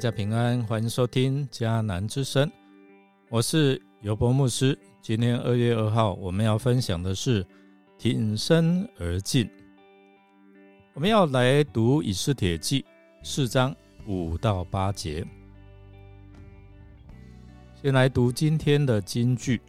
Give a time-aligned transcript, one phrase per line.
[0.00, 2.50] 大家平安，欢迎收听迦南之声，
[3.28, 4.78] 我是尤伯牧师。
[5.02, 7.46] 今天二月二号，我们要分享的是
[7.98, 9.46] 挺身而进。
[10.94, 12.82] 我们要来读以斯帖记
[13.22, 13.76] 四章
[14.06, 15.22] 五到八节。
[17.82, 19.60] 先来读今天的金句。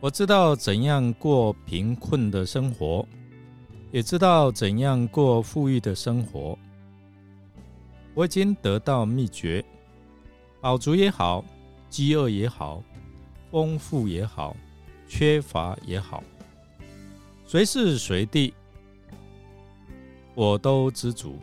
[0.00, 3.06] 我知道怎样过贫困的生活，
[3.92, 6.58] 也知道怎样过富裕的生活。
[8.18, 9.64] 我已经得到秘诀，
[10.60, 11.44] 饱足也好，
[11.88, 12.82] 饥饿也好，
[13.48, 14.56] 丰富也好，
[15.06, 16.24] 缺乏也好，
[17.46, 18.52] 随时随地，
[20.34, 21.38] 我都知足。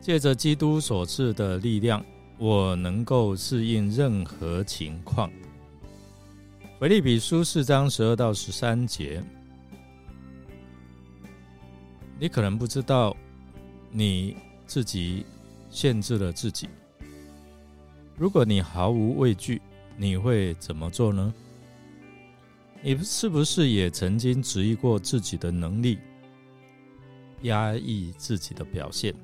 [0.00, 2.00] 借着基督所赐的力量，
[2.38, 5.28] 我能够适应任何情况。
[6.78, 9.20] 腓利比书四章十二到十三节，
[12.20, 13.16] 你可能不知道，
[13.90, 14.36] 你。
[14.66, 15.24] 自己
[15.70, 16.68] 限制了自己。
[18.16, 19.60] 如果你毫无畏惧，
[19.96, 21.34] 你会怎么做呢？
[22.82, 25.98] 你是不是也曾经质疑过自己的能力，
[27.42, 29.14] 压抑自己的表现，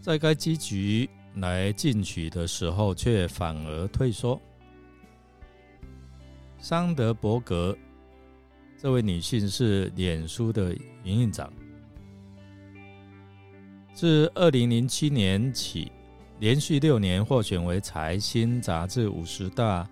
[0.00, 4.40] 在该积极来进取的时候，却反而退缩？
[6.58, 7.76] 桑德伯格
[8.78, 10.74] 这位女性是脸书的
[11.04, 11.52] 营运长。
[13.94, 15.92] 自二零零七年起，
[16.40, 19.88] 连续六年获选为《财新》杂志五十大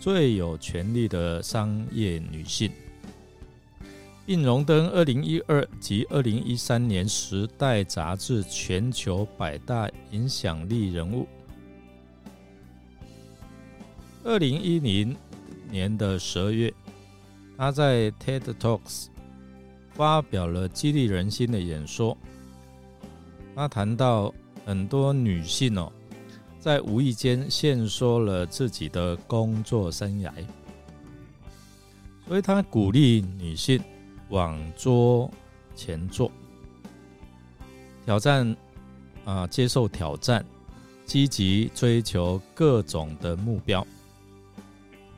[0.00, 2.72] 最有权力的商业女性，
[4.26, 11.28] 并荣登二零一二及二零一三年《时代》杂志全球百大影响力人物。
[14.24, 15.16] 二零一零
[15.70, 16.74] 年的十二月，
[17.56, 19.06] 她在 TED Talks
[19.92, 22.18] 发表了激励人心的演说。
[23.56, 24.32] 他谈到
[24.66, 25.90] 很多女性哦，
[26.60, 30.30] 在无意间限缩了自己的工作生涯，
[32.28, 33.82] 所以他鼓励女性
[34.28, 35.30] 往桌
[35.74, 36.30] 前坐，
[38.04, 38.54] 挑战
[39.24, 40.44] 啊，接受挑战，
[41.06, 43.86] 积极追求各种的目标，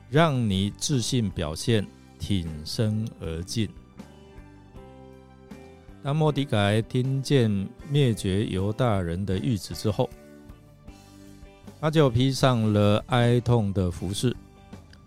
[0.09, 1.85] 让你自信表现，
[2.17, 3.67] 挺身而进。
[6.01, 10.09] 当莫迪改听见灭绝犹大人的谕旨之后，
[11.81, 14.35] 他就披上了哀痛的服饰，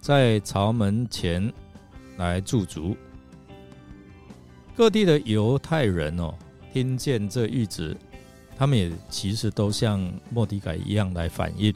[0.01, 1.51] 在朝门前
[2.19, 2.97] 来驻足。
[4.77, 6.35] 各地的犹太人哦，
[6.73, 7.97] 听见这谕旨，
[8.57, 11.75] 他们也其实都像莫迪改一样来反应，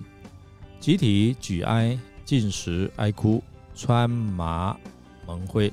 [0.78, 3.42] 集体举哀、进食、哀哭、
[3.74, 4.76] 穿麻
[5.26, 5.72] 蒙灰。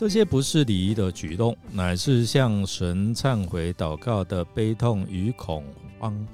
[0.00, 5.62] 这些不是礼仪的举动，乃是向神忏悔祷告的悲痛与恐
[5.98, 6.26] 慌。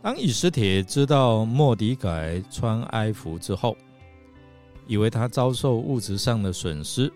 [0.00, 3.76] 当以斯帖知道莫迪改穿哀服之后，
[4.86, 7.12] 以为他遭受物质上的损失，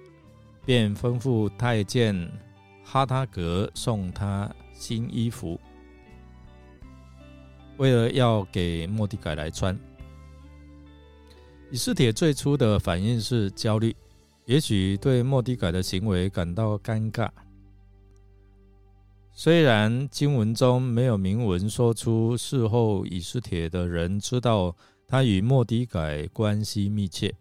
[0.66, 2.30] 便吩咐太监
[2.84, 5.58] 哈他格送他新衣服，
[7.78, 9.74] 为了要给莫迪改来穿。
[11.70, 13.96] 以斯帖最初的反应是焦虑。
[14.46, 17.28] 也许对莫迪改的行为感到尴尬。
[19.32, 24.74] 虽然经文中没有明文说出事后以斯帖的人知道
[25.06, 27.34] 他与莫迪改关系密切，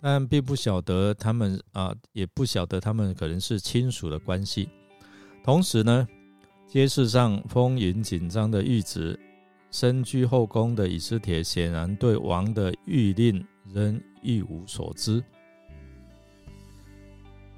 [0.00, 4.68] 但并不晓得他们啊，也不晓得他们可能是亲属的关系。
[5.44, 6.06] 同时呢，
[6.66, 9.18] 街市上风云紧张的谕旨，
[9.70, 15.22] 身居后宫的以斯帖显然对王的谕令仍一无所知。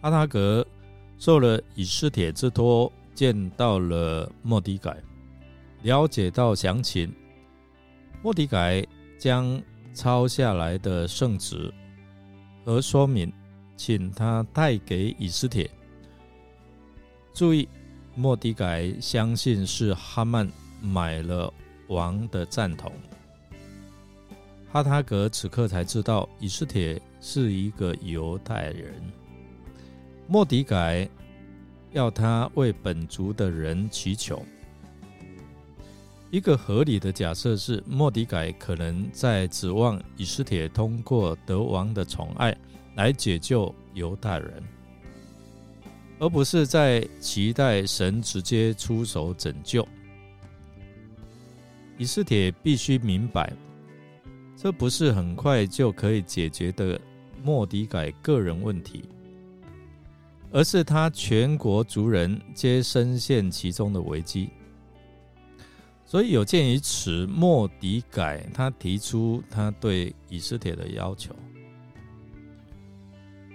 [0.08, 0.66] 哈塔格
[1.18, 4.96] 受了以斯帖之托，见到了莫迪改，
[5.82, 7.14] 了解到详情。
[8.22, 8.82] 莫迪改
[9.18, 9.62] 将
[9.92, 11.70] 抄下来的圣旨
[12.64, 13.30] 和说明，
[13.76, 15.70] 请他带给以斯帖。
[17.34, 17.68] 注意，
[18.14, 20.50] 莫迪改相信是哈曼
[20.80, 21.52] 买了
[21.88, 22.90] 王的赞同。
[24.72, 28.94] 哈塔格此刻才知道，以斯帖是一个犹太人。
[30.30, 31.08] 莫迪改
[31.92, 34.44] 要他为本族的人祈求。
[36.30, 42.54] 一个合理的假设是，莫迪改可能在指望以斯帖通过德王的宠爱
[42.94, 44.62] 来解救犹大人，
[46.18, 49.88] 而不是在期待神直接出手拯救。
[51.96, 53.50] 以斯帖必须明白，
[54.54, 57.00] 这不是很快就可以解决的
[57.42, 59.02] 莫迪改个人问题。
[60.50, 64.50] 而是他全国族人皆深陷其中的危机。
[66.04, 71.36] 所以有鉴于此，莫迪改他提出他对以斯帖的要求，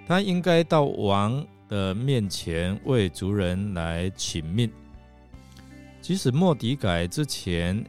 [0.05, 4.71] 他应该到王的面前为族人来请命。
[5.99, 7.83] 即使莫迪改之前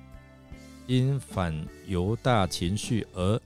[0.86, 1.54] 因反
[1.86, 3.38] 犹大情绪而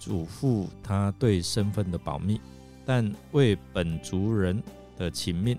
[0.00, 2.40] 嘱咐他对身份的保密，
[2.84, 4.62] 但为本族人
[4.96, 5.58] 的情命，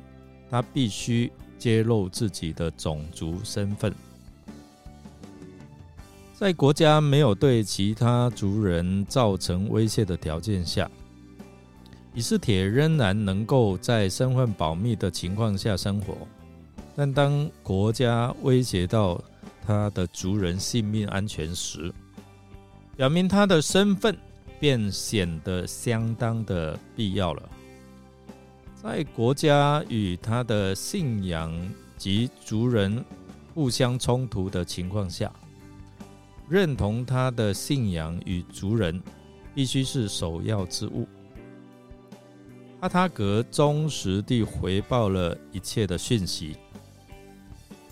[0.50, 3.94] 他必须揭露自己的种族身份。
[6.34, 10.90] 在国家没有对其他族人造成威胁的条件下，
[12.14, 16.16] 以斯帖仍然能够在身份保密的情况下生活。
[16.94, 19.22] 但当国家威胁到
[19.66, 21.94] 他的族人性命安全时，
[22.96, 24.16] 表明他的身份
[24.66, 27.50] 便显得相当的必要了。
[28.74, 31.54] 在国家与他的信仰
[32.00, 33.06] 及族人
[33.54, 35.32] 互相冲突的情况下。
[36.50, 39.00] 认同他的信仰与族人，
[39.54, 41.08] 必须是首要之务。
[42.80, 46.58] 阿塔格忠实地回报了一切的讯息。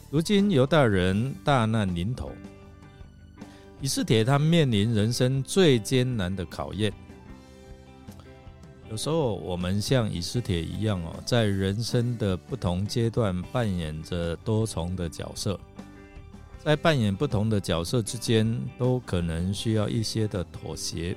[0.10, 2.32] 如今犹大人大难临头，
[3.84, 6.90] 以斯帖他面临人生最艰难的考验。
[8.90, 15.60] 有时候我们像以斯帖一样哦，在人生的不同阶段扮演着多重的角色。
[16.60, 21.14] 在扮演不同的角色之间，都可能需要一些的妥协。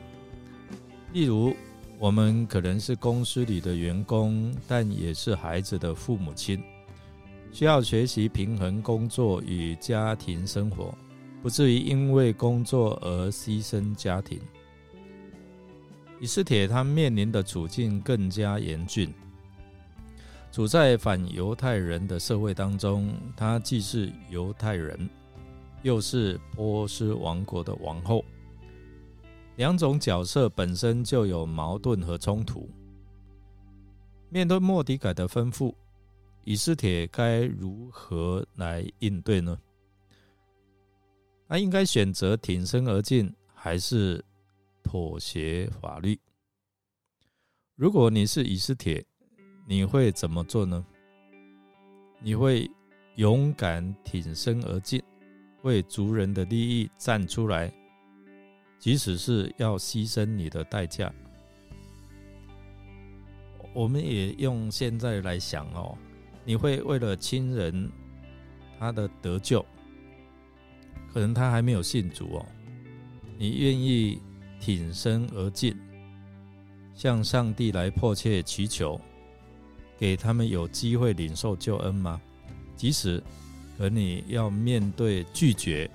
[1.13, 1.55] 例如，
[2.01, 6.61] 我们可能是公司里的员工，但也是孩子的父母亲，
[7.53, 10.93] 需要学习平衡工作与家庭生活，
[11.47, 14.41] 不至于因为工作而牺牲家庭。
[16.19, 19.15] 以斯帖他面临的处境更加严峻，
[20.51, 25.09] 处在反犹太人的社会当中，他既是犹太人。
[25.83, 28.25] 又是波斯王国的王后，
[29.55, 32.69] 两种角色本身就有矛盾和冲突。
[34.31, 35.73] 面对莫迪改的吩咐，
[36.43, 39.57] 以斯帖该如何来应对呢？
[41.49, 44.25] 那应该选择挺身而进，还是
[44.83, 46.19] 妥协法律？
[47.77, 49.05] 如果你是以斯帖，
[49.67, 50.85] 你会怎么做呢？
[52.21, 52.69] 你会
[53.15, 55.03] 勇敢挺身而进？
[55.63, 57.73] 为族人的利益站出来，
[58.79, 61.13] 即使是要牺牲你的代价。
[63.75, 65.99] 我们也用现在来想哦，
[66.45, 67.91] 你会为了亲人
[68.79, 69.65] 他的得救，
[71.17, 72.47] 可能他还没有信主哦，
[73.39, 74.21] 你愿意
[74.61, 75.75] 挺身而进，
[76.95, 79.01] 向上帝来迫切祈求，
[79.99, 82.21] 给他们有机会领受救恩吗？
[82.77, 83.23] 即使。
[83.79, 85.91] 可你要面对拒绝，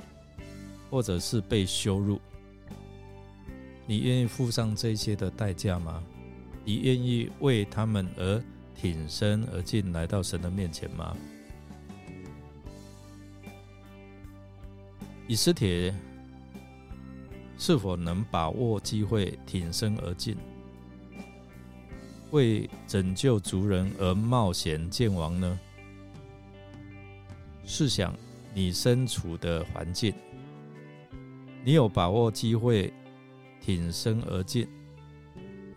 [0.89, 2.19] 或者是被羞辱，
[3.85, 6.01] 你愿意付上这些的代价吗？
[6.65, 8.43] 你愿意为他们而
[8.75, 11.15] 挺身而进，来到神的面前吗？
[15.27, 15.93] 以斯帖
[17.57, 20.35] 是否能把握机会挺身而进，
[22.31, 25.59] 为拯救族人而冒险见王呢？
[27.63, 28.13] 试想
[28.53, 30.13] 你身处的环境，
[31.63, 32.91] 你有把握机会
[33.61, 34.67] 挺身而进，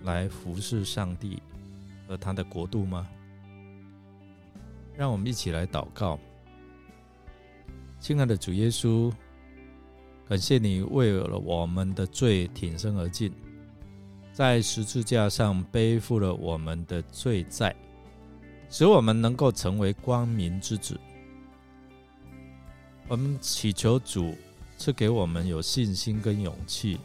[0.03, 1.41] 来服侍上帝
[2.09, 3.07] 和他的国度吗？
[4.97, 6.19] 让我们一起来祷告，
[8.01, 9.13] 亲爱的主耶稣，
[10.29, 13.31] 感谢你为了我们的罪挺身而进，
[14.33, 17.77] 在十字架上背负了我们的罪债，
[18.71, 20.99] 使我们能够成为光明之子。
[23.07, 24.35] 我们祈求主
[24.79, 26.99] 赐给我们有信心跟勇气，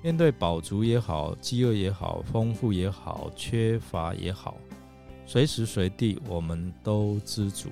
[0.00, 4.56] 面对饱足也好、饥饿也好、丰富也好、缺乏也好，
[5.26, 7.68] 随时随地我们都知足。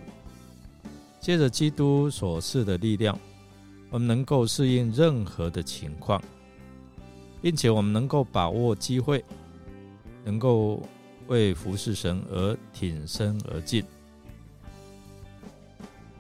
[1.21, 3.19] 借着基督所赐的力量，
[3.91, 6.23] 我们能够适应任何的情况，
[7.41, 9.25] 并且我们能够把握机会，
[10.25, 10.83] 能够
[11.27, 13.83] 为服侍神而挺身而进。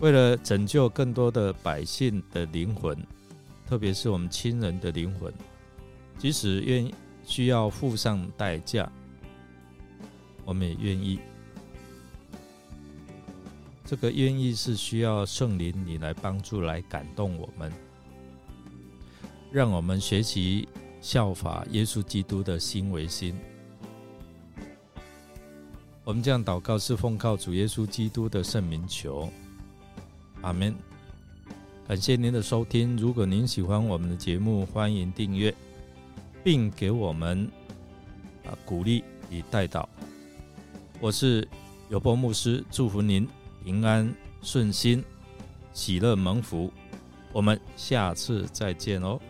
[0.01, 2.97] 为了拯救更多的百姓的灵魂，
[3.67, 5.33] 特别是我们亲人的灵魂，
[6.19, 6.91] 即使愿
[7.25, 8.91] 需要付上代价，
[10.45, 11.19] 我们也愿意。
[13.89, 17.73] 这个愿意是需要圣灵你来帮助、来感动我们，
[19.51, 20.69] 让我们学习
[21.01, 23.35] 效法耶稣基督的心为心。
[26.05, 29.31] 我们这样祷告是奉靠主耶稣基督的圣名求，
[30.43, 30.75] 阿门。
[31.87, 35.55] 感谢您的收听，如果您喜欢我们的节目，欢迎订阅，
[36.45, 37.51] 并给我们
[38.45, 39.89] 啊鼓励与带导。
[41.01, 41.49] 我是
[41.89, 43.27] 有波牧师，祝福您
[43.63, 45.05] 平安顺心，
[45.73, 46.73] 喜乐蒙福。
[47.33, 49.21] 我们下次再见哦。